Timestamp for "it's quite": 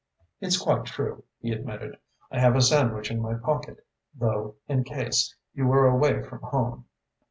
0.39-0.85